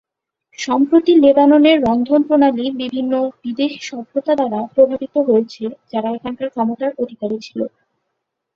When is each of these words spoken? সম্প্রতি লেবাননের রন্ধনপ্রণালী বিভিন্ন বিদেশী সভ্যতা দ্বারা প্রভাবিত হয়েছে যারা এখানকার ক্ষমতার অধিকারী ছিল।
সম্প্রতি 0.59 1.13
লেবাননের 1.23 1.77
রন্ধনপ্রণালী 1.81 2.65
বিভিন্ন 2.81 3.13
বিদেশী 3.41 3.81
সভ্যতা 3.89 4.33
দ্বারা 4.39 4.59
প্রভাবিত 4.73 5.15
হয়েছে 5.27 5.63
যারা 5.91 6.09
এখানকার 6.11 6.47
ক্ষমতার 6.53 6.91
অধিকারী 7.03 7.37
ছিল। 7.45 7.59